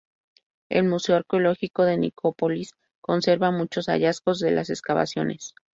[0.69, 5.53] El Museo Arqueológico de Nicópolis conserva muchos hallazgos de las excavaciones.